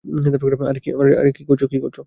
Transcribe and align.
আরে 0.65 0.79
কী 1.31 1.41
করছো? 1.79 1.99